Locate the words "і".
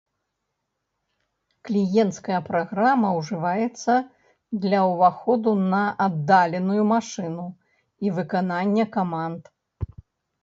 8.07-8.15